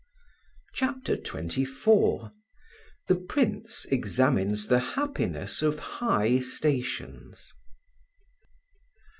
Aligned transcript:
CHAPTER 0.73 1.15
XXIV 1.15 2.31
THE 3.07 3.13
PRINCE 3.15 3.85
EXAMINES 3.91 4.65
THE 4.65 4.79
HAPPINESS 4.97 5.61
OF 5.61 5.77
HIGH 5.77 6.39
STATIONS. 6.39 7.53